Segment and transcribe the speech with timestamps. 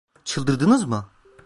[0.25, 1.05] Çıldırdınız mı?